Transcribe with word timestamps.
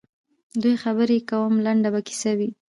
دوی 0.61 0.75
خبري 0.83 1.19
کوم 1.29 1.53
لنډه 1.65 1.89
به 1.93 2.01
کیسه 2.07 2.31
وي 2.37 2.49